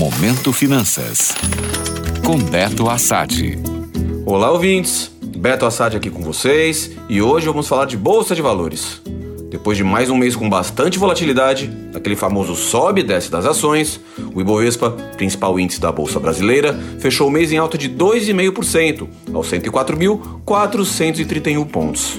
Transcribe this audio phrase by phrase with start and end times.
[0.00, 1.34] Momento Finanças.
[2.24, 3.58] Com Beto Assad.
[4.24, 5.10] Olá, ouvintes.
[5.36, 9.02] Beto Assad aqui com vocês e hoje vamos falar de Bolsa de Valores.
[9.50, 14.00] Depois de mais um mês com bastante volatilidade, aquele famoso sobe e desce das ações,
[14.34, 19.50] o Ibovespa, principal índice da Bolsa Brasileira, fechou o mês em alta de 2,5%, aos
[19.50, 22.18] 104.431 pontos.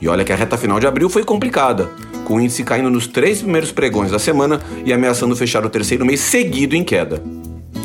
[0.00, 1.90] E olha que a reta final de abril foi complicada,
[2.26, 6.04] com o índice caindo nos três primeiros pregões da semana e ameaçando fechar o terceiro
[6.04, 7.22] mês seguido em queda.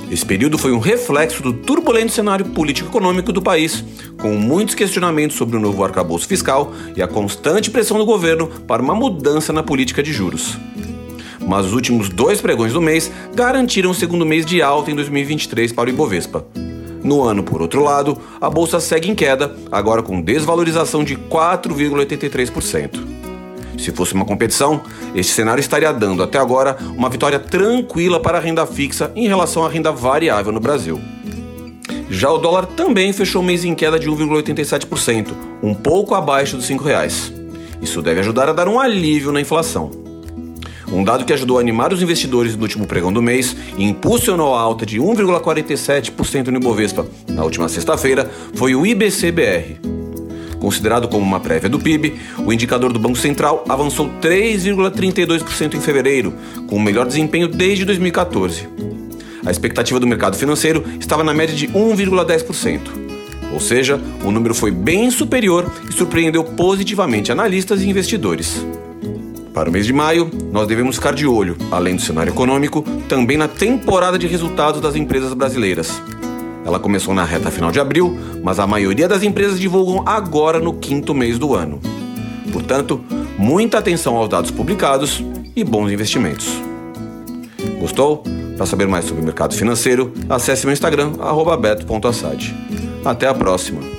[0.09, 3.83] Esse período foi um reflexo do turbulento cenário político-econômico do país,
[4.19, 8.81] com muitos questionamentos sobre o novo arcabouço fiscal e a constante pressão do governo para
[8.81, 10.57] uma mudança na política de juros.
[11.39, 15.71] Mas os últimos dois pregões do mês garantiram o segundo mês de alta em 2023
[15.71, 16.45] para o Ibovespa.
[17.03, 23.10] No ano, por outro lado, a bolsa segue em queda, agora com desvalorização de 4,83%.
[23.77, 24.81] Se fosse uma competição,
[25.15, 29.65] este cenário estaria dando até agora uma vitória tranquila para a renda fixa em relação
[29.65, 30.99] à renda variável no Brasil.
[32.09, 35.29] Já o dólar também fechou o mês em queda de 1,87%,
[35.63, 37.41] um pouco abaixo dos R$ 5,00.
[37.81, 39.89] Isso deve ajudar a dar um alívio na inflação.
[40.91, 44.53] Um dado que ajudou a animar os investidores no último pregão do mês e impulsionou
[44.53, 49.90] a alta de 1,47% no Ibovespa na última sexta-feira foi o IBCBR.
[50.61, 56.35] Considerado como uma prévia do PIB, o indicador do Banco Central avançou 3,32% em fevereiro,
[56.67, 58.69] com o melhor desempenho desde 2014.
[59.43, 62.79] A expectativa do mercado financeiro estava na média de 1,10%.
[63.51, 68.63] Ou seja, o número foi bem superior e surpreendeu positivamente analistas e investidores.
[69.55, 73.35] Para o mês de maio, nós devemos ficar de olho, além do cenário econômico, também
[73.35, 75.99] na temporada de resultados das empresas brasileiras.
[76.65, 80.73] Ela começou na reta final de abril, mas a maioria das empresas divulgam agora no
[80.73, 81.79] quinto mês do ano.
[82.51, 83.01] Portanto,
[83.37, 85.23] muita atenção aos dados publicados
[85.55, 86.47] e bons investimentos.
[87.79, 88.23] Gostou?
[88.57, 91.13] Para saber mais sobre o mercado financeiro, acesse meu Instagram,
[91.59, 92.55] beto.assad.
[93.03, 93.90] Até a próxima!